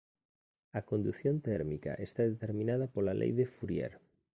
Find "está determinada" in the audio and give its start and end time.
2.07-2.91